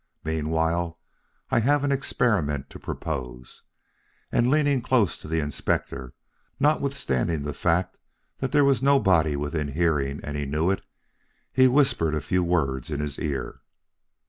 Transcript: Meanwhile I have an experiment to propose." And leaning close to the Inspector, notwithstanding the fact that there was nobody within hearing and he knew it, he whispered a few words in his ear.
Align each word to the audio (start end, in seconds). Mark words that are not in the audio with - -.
Meanwhile 0.23 0.97
I 1.51 1.59
have 1.59 1.83
an 1.83 1.91
experiment 1.91 2.71
to 2.71 2.79
propose." 2.79 3.61
And 4.31 4.49
leaning 4.49 4.81
close 4.81 5.15
to 5.19 5.27
the 5.27 5.39
Inspector, 5.39 6.15
notwithstanding 6.59 7.43
the 7.43 7.53
fact 7.53 7.99
that 8.39 8.51
there 8.51 8.65
was 8.65 8.81
nobody 8.81 9.35
within 9.35 9.67
hearing 9.73 10.19
and 10.23 10.35
he 10.35 10.45
knew 10.47 10.71
it, 10.71 10.81
he 11.53 11.67
whispered 11.67 12.15
a 12.15 12.19
few 12.21 12.43
words 12.43 12.89
in 12.89 12.99
his 12.99 13.19
ear. 13.19 13.61